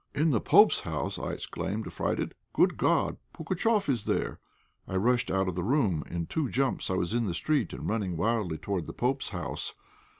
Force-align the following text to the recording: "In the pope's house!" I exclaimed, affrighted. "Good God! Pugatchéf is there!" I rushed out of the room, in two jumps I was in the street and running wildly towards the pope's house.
"In 0.15 0.31
the 0.31 0.41
pope's 0.41 0.79
house!" 0.79 1.19
I 1.19 1.29
exclaimed, 1.33 1.85
affrighted. 1.85 2.33
"Good 2.53 2.75
God! 2.75 3.17
Pugatchéf 3.35 3.87
is 3.87 4.05
there!" 4.05 4.39
I 4.87 4.95
rushed 4.95 5.29
out 5.29 5.47
of 5.47 5.53
the 5.53 5.61
room, 5.61 6.03
in 6.09 6.25
two 6.25 6.49
jumps 6.49 6.89
I 6.89 6.95
was 6.95 7.13
in 7.13 7.27
the 7.27 7.35
street 7.35 7.71
and 7.71 7.87
running 7.87 8.17
wildly 8.17 8.57
towards 8.57 8.87
the 8.87 8.93
pope's 8.93 9.29
house. 9.29 9.75